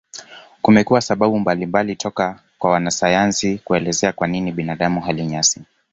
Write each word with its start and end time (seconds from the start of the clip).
Kumekuwa 0.61 1.01
sababu 1.01 1.39
mbalimbali 1.39 1.95
toka 1.95 2.39
kwa 2.59 2.71
wanasayansi 2.71 3.57
kuelezea 3.63 4.13
kwa 4.13 4.27
nini 4.27 4.51
binadamu 4.51 5.01
hali 5.01 5.25
nyasi. 5.25 5.61